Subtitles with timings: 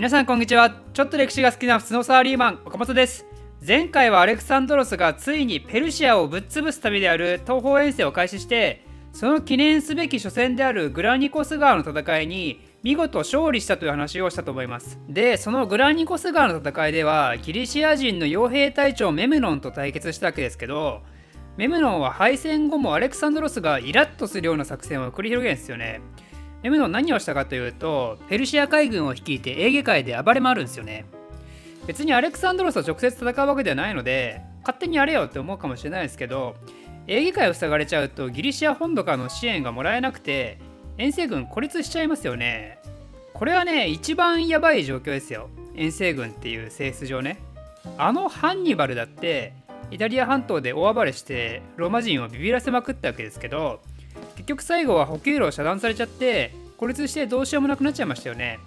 [0.00, 0.74] 皆さんこんにちは。
[0.94, 3.26] ちょっと歴史が好きな普通のサラリーマン岡本です。
[3.60, 8.82] 前回はアレクサンドロスがついにペルシアをぶっ潰す旅である東方遠征を開始して
[9.12, 14.98] その記念すべき初戦であるグラニコス川の戦いに見事勝利したという話をしたと思います。
[15.06, 21.02] でそのグラニコス川の戦いではギリシア人の傭兵隊長メムノンと対決したわけですけど
[21.58, 26.00] メムノンは敗戦後もアレクサンドロスがイラッとするような作戦を繰り広げるんですよね。
[26.62, 31.06] メムノン何をしたかというとペルシア海軍を率いてエーゲ海で暴れ回るんですよね。
[31.86, 36.54] 別にアレクサンドロスと直接戦うわけではないので勝手にやれよって思うかもしれないですけど
[37.06, 40.58] エーゲ海を塞がれちゃうとギリシア本土からの支援がもらえなくて
[40.98, 42.78] 遠征軍孤立しちゃいますよね。
[43.32, 45.48] これはね一番やばい状況ですよ。
[45.74, 47.38] 遠征軍っていう性質上ね。
[47.96, 49.54] あのハンニバルだって
[49.90, 53.80] イタリア半島で大暴れしてローマ人をビビらせまくったわけですけど
[54.40, 58.58] 結局最後は補給路を遮断されちゃって孤立してどうしようもなくなっちゃいましたよね。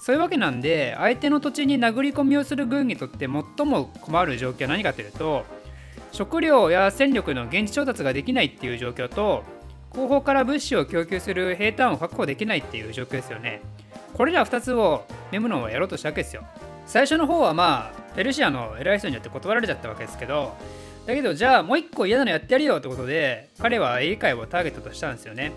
[0.00, 5.44] そういうわけなんで相手の土地に殴り込みをする軍にとって最も困る状況は何かというと
[6.12, 9.42] 食料や戦力の現地調達ができないっていう状況と
[9.90, 13.60] 後方から物資を供給する兵隊を確保できないっていう状況ですよね。
[14.14, 16.44] これら2つをメムノンはやろうとしたわけですよ。
[16.86, 20.54] 最初の方はまあペルシアの偉い人によって断られちゃったわけですけど
[21.08, 25.52] だけどじゃあもう一個嫌なのやってやるよってことで彼は英会をターゲットとしたんですよね。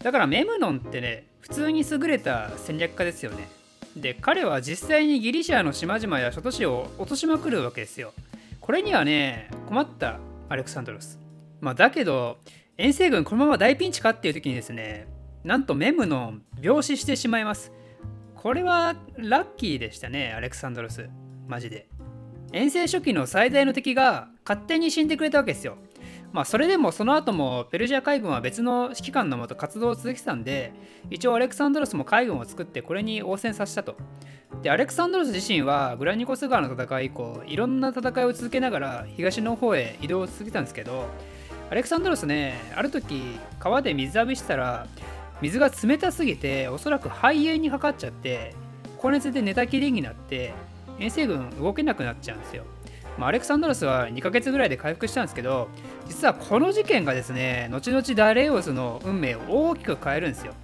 [0.00, 3.48] だからメムノンってね普通に優れた戦略家ですよね。
[3.94, 8.12] で彼は実際にギリシアの島々や諸都市を落としまくるわけですよ。
[8.60, 10.18] これにはね困った
[10.48, 11.20] アレクサンドロス。
[11.60, 12.38] まあだけど
[12.76, 15.06] 遠征軍このまま大ピンチかっていう時にですね
[15.44, 17.70] なんとメムノン病死してしまいます。
[18.34, 21.08] これはラッキーでしたねアレクサンドロス。
[21.46, 21.86] マジで。
[22.50, 25.76] 遠征初期の最大の敵が勝手に死んでくれたわけですよ。
[26.32, 30.72] まあそれでもその後もペルシア海軍は別の指揮官のもと活動を続けてたんで
[31.10, 33.96] 一応アレクサンドロスも海軍を作ってこれに応戦させたと。
[34.62, 41.06] でアレクサンドロス自身はグラニコス川の戦い以降いろんな戦いを続けながら東の方へ移動を続けたんですけど
[41.70, 43.20] アレクサンドロスねある時
[43.58, 44.86] 川で水浴びしたら
[45.42, 48.54] 水が冷たすぎておそらく肺炎にかかっちゃって
[48.96, 50.54] 高熱で寝たきりになって
[50.98, 52.64] 遠征軍動けなくなっちゃうんですよ。
[53.18, 55.68] まあ、アレクサンドロスは2ヶ月ぐらいで回復したんですけど
[56.06, 60.54] 実はこの事件がですね後々ダレイオスの運命を大きく変えるんですよ。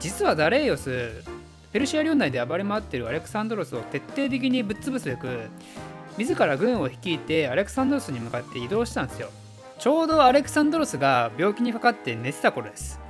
[0.00, 1.22] 実はダレイオス
[1.72, 5.48] ペルシア領内で暴れ回ってるアレクサンドロスを徹底的にぶっ潰すべく
[6.18, 9.30] 自ら軍を率いてアレクサンドロスに向かって移動したんですよ。
[9.78, 13.00] ちょうどアレクサンドロスが病気にかかって寝てた頃です。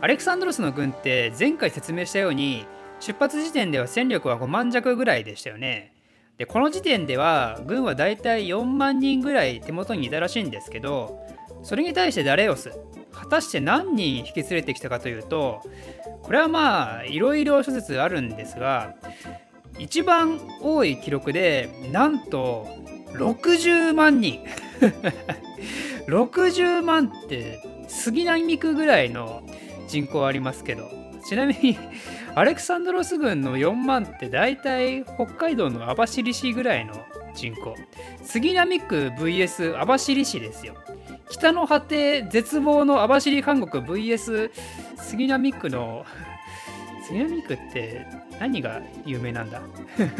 [0.00, 2.66] アレクサンドロスの軍って前回説明したように
[2.98, 5.92] 出発時点では戦力は5万弱ぐらいでしたよね。
[6.38, 11.20] でこの時点では軍はだいたい4万人ぐらい手元にいたらしいんですけど
[11.62, 12.72] それに対してダレオス
[13.12, 15.62] 果たして何人引き連れてきたかというと
[16.22, 18.94] これはまあいろいろ諸説あるんですが
[19.78, 22.66] 一番多い記録でなんと
[23.12, 24.40] 60万人。
[26.06, 29.42] 60万って杉並区ぐらいの
[29.86, 30.90] 人口ありますけど
[31.24, 31.78] ちなみに
[32.34, 36.94] アレクサンドロス軍の4万って大体北海道の網走市ぐらいの
[37.34, 37.74] 人口。
[38.22, 40.74] 杉並区 VS 網走市ですよ。
[41.30, 44.50] 北の果て絶望の網走韓国 VS
[44.96, 46.06] 杉並区の
[47.06, 48.06] 杉並区って
[48.40, 49.60] 何が有名なんだ？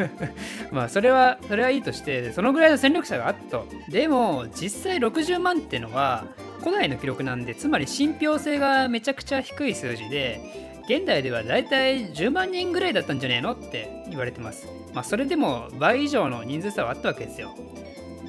[0.70, 3.66] まあそれはそれはいいとしてそのぐらいの戦力差があったと。
[3.88, 6.24] でも実際60万ってのは
[6.60, 14.66] 古代の記録なんでつまり信憑性がめちゃくちゃ低い数字で現代ではだいたい10万人ぐらいだったんじゃねえのって言われてます。
[14.92, 17.54] まあそれでも倍以上の人数差はあったわけですよ。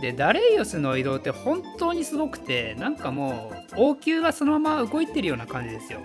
[0.01, 6.01] で、ダレイオスの移動って本当にすごくて、なんかもう王宮がそのまま動いてるような感じですよ。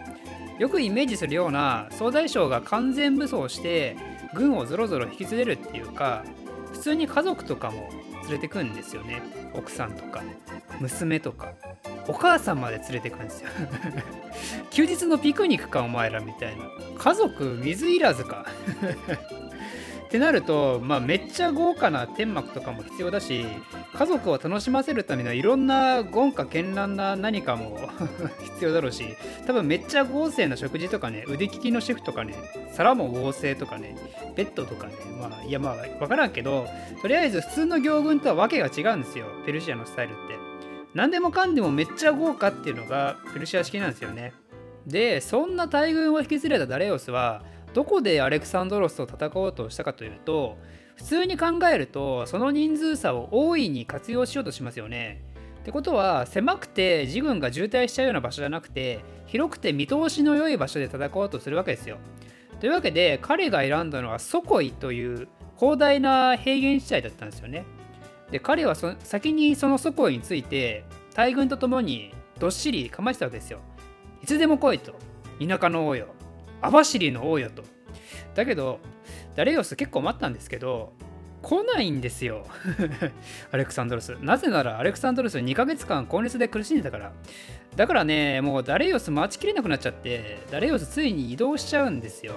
[0.58, 3.96] よくイメージするような総大将が完全武装して
[4.34, 6.24] 軍をぞろぞろ引き連れるっていうか、
[6.72, 7.88] 普通に家族とかも
[8.22, 9.22] 連れてくんですよね。
[9.54, 10.22] 奥さんとか、
[10.80, 11.52] 娘とか。
[12.08, 13.50] お母さんまで連れてくんですよ。
[14.70, 16.64] 休日のピクニックかお前らみたいな。
[16.96, 18.46] 家族水いらずか。
[20.08, 23.44] ってなると、まあ、めっちゃ豪華な天幕とかも必要だし
[23.92, 27.78] 家族を楽しませるためのいろんな豪華絢爛な何かも
[28.42, 29.04] 必要だろうし
[29.46, 32.34] 多分めっちゃ豪勢な食事とかね腕利きのシェフとかね
[32.72, 33.96] 皿も豪勢とかね
[34.34, 36.66] ベッドとかねまあいやまあ分からんけど
[37.02, 39.26] とりあえず普通の行軍とは訳が違うんですよ。
[39.44, 40.47] ペルシアのスタイルって。
[40.98, 44.32] 何でもかんでもめっちゃ豪華っていうのがペルシア式なんですよね。
[44.84, 50.58] でそんな大軍を引き連れたダレオスはどこでアレクサンドロスと戦おうとしたかというと
[50.96, 55.22] 普通に考えるとその人数差を大いに活用しようとしますよね。
[55.60, 61.98] ってことは狭くて自軍が渋滞しちゃうような場所じゃなくて広くて見通しの良い場所で戦おうとするわけですよ。
[62.58, 65.28] というわけで彼が選んだのはソコイという
[65.60, 67.66] 広大な平原地帯だったんですよね。
[68.30, 70.84] で彼はそ先にそのソコイについて
[71.14, 73.60] 大軍と共にどっしり構えてたわけですよ。
[74.22, 74.94] いつでも来いと。
[75.40, 76.08] 田舎の王よ。
[76.60, 77.62] 網走の王よと。
[78.34, 78.80] だけど、
[79.36, 80.92] ダレイオス結構待ったんですけど、
[81.42, 82.44] 来ないんですよ。
[83.52, 84.16] アレクサンドロス。
[84.20, 87.12] なぜならアレクサンドロス2ヶ月間高熱で苦しんでたから。
[87.76, 92.34] だからね、もうダレイオス待ちきれなくなっちゃって、ダレイオスついに移動しちゃうんですよ。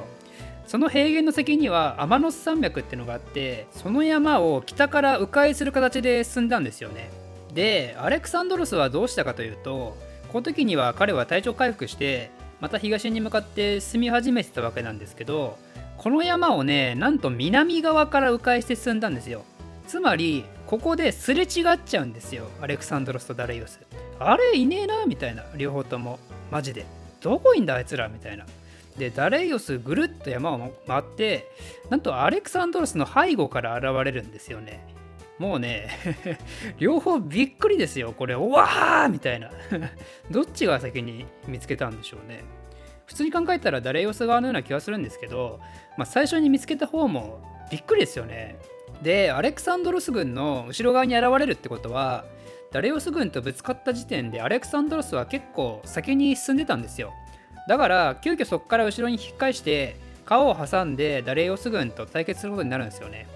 [0.72, 7.10] その平原の先にはアマノス山脈っていうのがあってその山を北から迂回する形で進んだんですよね。
[7.54, 9.98] でアレクサンドロスはどうしたかというと
[10.32, 12.32] この時には彼は体調回復して
[12.62, 15.58] また東に向かって進み始めてたわけなんですけど
[15.98, 19.44] この山をねなんと南側から迂回して進んだんですよ。
[19.88, 23.82] つまりここですれ違っちゃうんですよアレクサンドロスとダレイオス。
[24.20, 26.18] あれいねえなみたいな両方とも。
[26.50, 26.86] マジで。
[27.20, 28.46] どこいんだあいつらみたいな。
[28.98, 31.50] でダレイオスぐるっと山を回って
[31.90, 34.86] なんとアレクサンドロスの背後から現れるんですよね。
[35.40, 35.90] もうね
[36.78, 38.14] 両方びっくりですよ。
[38.14, 39.50] これおわーみたいな。
[40.30, 42.44] どっちが先に見つけたんでしょうね。
[43.06, 45.60] 普通に考えたらダレイオス側のような気がするんですけど、
[45.98, 48.58] まあ、最初に見つけた方もびっくりですよね。
[49.02, 52.26] でアレクサンドロス軍の後ろ側に現れるってことは
[52.72, 57.14] ダレイオス軍とぶつかった時点でアレクサンドロスは結構先に進んでたんですよ。
[57.68, 63.28] だから急遽そこから後ろに引き返して川を挟んでダレイオス軍と対決することになるんですよね。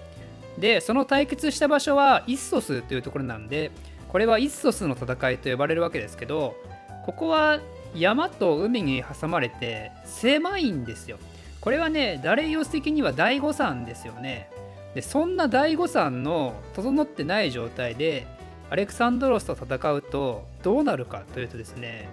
[0.58, 3.70] でその対決した場所はイッソスというところなんで
[4.08, 6.56] これはイッソスの戦いと呼ばれるわけですけど
[7.04, 7.60] ここは
[7.94, 11.18] 山と海に挟まれて狭いんですよ。
[11.60, 14.48] これはねダレイオス的には第五山ですよね。
[14.94, 18.26] でそんな第五山の整ってない状態で
[18.70, 22.08] アレクサンドロスと戦うとどうなるかというとですね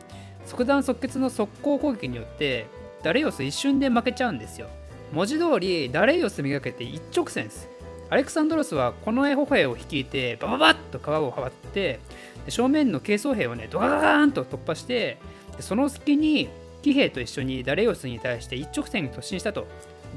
[0.45, 2.67] 即断即決の速攻攻撃によって
[3.01, 4.67] ダレイオス一瞬で負けちゃうんですよ。
[5.11, 7.69] 文字通りダレイオスめがけて一直線です。
[8.09, 11.99] アレクサンドロスはこのエホ兵を率いてバババッと川を張って
[12.47, 15.17] 正面の軽装兵をねドガガガーンと突破して
[15.59, 16.49] その隙に
[16.81, 19.67] 騎兵と一緒にダレイオスに対して一直線に突進したと。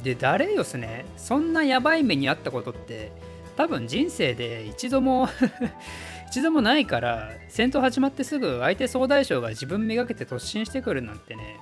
[0.02, 3.12] でダレイオスねそんなやばい目にあったことって
[3.56, 5.28] 多分人生で一度も
[6.28, 11.58] 一度もないから戦闘始まってすぐ相手総大将が自分めがけて突進してくるなんてね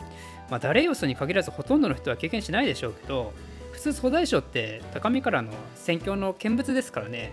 [0.51, 3.33] まあダレイオスに限らずほとんどの人は経験しないでしょうけど
[3.73, 7.33] 普通総大将って高みからの戦況の見物ですからね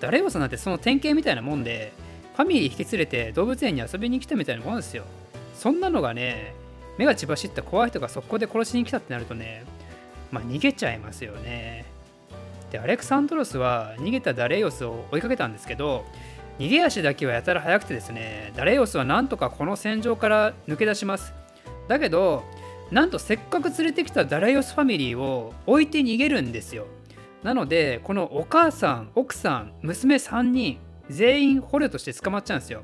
[0.00, 1.92] ダレイオスなんてその典型みたいなもんで
[2.36, 5.02] ファミリー引き連れて動物園に遊びに来たみたいなもんですよ。
[5.54, 6.54] そんなのがね
[6.96, 9.64] 目が血走った怖い人が速攻で殺しに来たってなるとね
[10.30, 11.97] まあ逃げちゃいますよね。
[12.70, 16.04] でアレクサンドロスは逃げたダレイオスを追いかけたんですけど
[16.58, 21.32] 逃げ足だけはやたら速くてですねダレイオスはなんとかこの戦場から抜け出します。
[21.88, 22.44] だけど
[22.90, 26.86] なんとせっかく連れてきたダレイオスファミリーを置いて逃げるんですよ。
[27.42, 30.78] なのでこのお母さん奥さん娘3人
[31.08, 32.82] 全員捕虜として捕まっちゃうんですよ。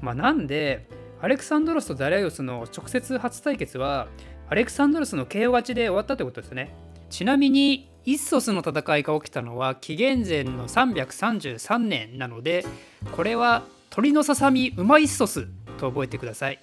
[0.00, 0.86] まあなんで
[1.20, 4.08] アレクサンドロスとダレイオスの直接初対決は
[4.48, 6.74] アレクサンドロスの KO 勝ちで終わったってことですね。
[7.10, 12.64] ちなみにイッソスの戦いが起きたのは紀元前の333年なので
[13.12, 15.46] これは鳥のささみウマイッソス
[15.78, 16.58] と覚えてください。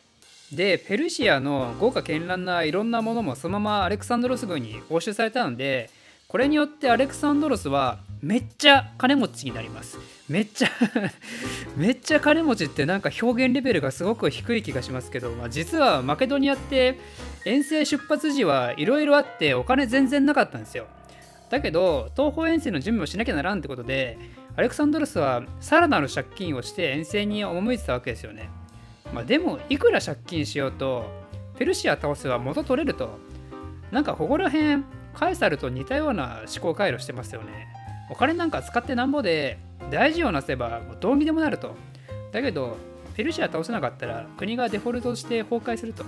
[0.52, 5.90] でペルシアの豪華絢爛ないろんなものもそのままアレクサンドロス軍に押収されたので
[6.30, 9.98] これによってアレクサンドロスはめっちゃ金持ちになります。
[10.28, 10.70] めっちゃ
[11.78, 16.98] めっちゃ金持ちってなんか表現レベルがすごく低い気がしますけど、まあ、実はマケドニアって
[17.46, 20.88] 遠征出発時はいろいろあってお金全然なかったんですよ。
[21.50, 24.18] だけど東方遠征の準備をしなきゃならんってことで
[24.56, 28.50] アレクサンドロスはさらなる借金をして遠征に赴いてたわけですよね、
[29.14, 31.06] まあ、でもいくら借金しようと
[31.58, 33.18] ペルシア倒せば元取れると。
[33.92, 37.68] なんかここら辺カエサルと似たような思考回路してますよね。
[38.10, 39.58] お金なんか使ってなんぼで
[39.90, 41.76] 大事をなせばどうにでもなると。
[42.32, 42.78] だけど
[43.16, 46.04] ペルシア倒せなかったら国がデフォルトして崩壊すると。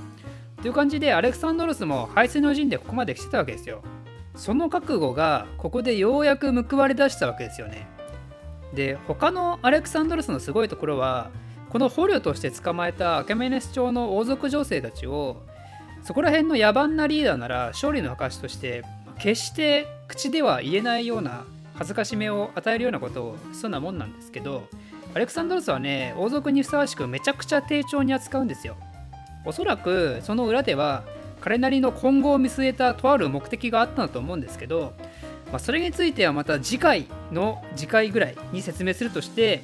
[0.61, 3.81] という感じでアレクサンドロスも排水の陣でここまで来てたわけですよ。
[4.35, 7.87] その覚悟がここでようやく報われ出したわけですよね。
[8.73, 11.31] で他のアレクサンドロスのすごいところは
[11.69, 15.41] この捕虜として捕まえたアケメネス朝の王族女性たちを
[16.03, 18.83] そこら辺の野蛮なリーダーなら勝利の証として
[19.17, 21.45] 決して口では言えないような
[21.75, 24.67] 恥ずかしめを与えるようなことをしそんなもんなんですけど
[25.13, 28.75] アレクサンドロスはね王族にふさわしくめちゃくちゃ丁重に扱うんですよ
[29.45, 31.03] おそらくその裏では
[31.41, 34.93] 彼なりの今後を見据えたとある目的があったんだと思うんですけど、
[35.51, 39.63] まあ、それについてはまた次回の次回ぐらいに説明するとして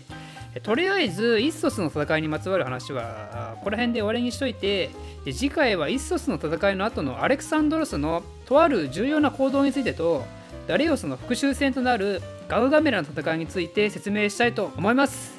[0.64, 4.90] とりあえずイッソスの戦いにまつわる話はここら辺で終わりにしといて
[5.26, 10.24] 次回はイッソスの戦いの後のアレクサンドロスのとある重要な行動についてと
[10.68, 15.36] ダリオスの復讐戦となるガウガメラの戦いについて説明したいと思います。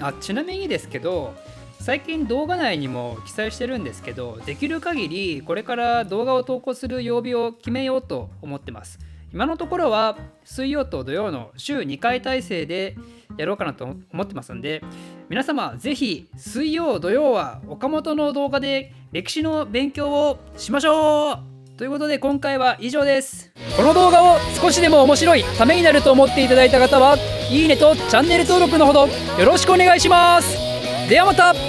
[0.00, 1.34] あちなみにですけど
[1.86, 8.98] 最近動画内にも記載してるんですけどできる限りこれから動画を投稿する曜日を決めようと思ってます。
[9.32, 12.96] 今のところは水曜と土曜の週2回体制で
[13.36, 14.82] やろうかなと思ってますんで
[15.28, 21.38] 皆様ぜひ水曜土曜は岡本の動画で歴史の勉強をしましょう。
[21.78, 23.52] ということで今回は以上です。
[23.76, 27.16] この動画を少しでも面白いためになると思っていただいた方は
[27.48, 30.58] いいねとチャンネル登録のほどよろしくお願いします。
[31.08, 31.65] ではまた。